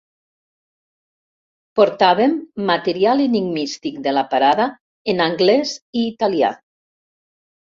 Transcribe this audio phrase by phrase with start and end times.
[1.79, 2.33] Portàvem
[2.69, 4.67] material enigmístic de la parada
[5.15, 6.51] en anglès i italià.